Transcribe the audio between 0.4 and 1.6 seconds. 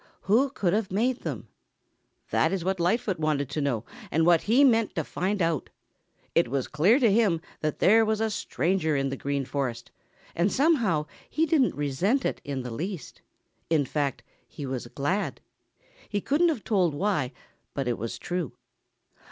could have made them?